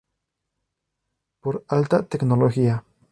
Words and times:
Por 1.41 1.63
alta 1.67 2.01
tecnología. 2.07 2.83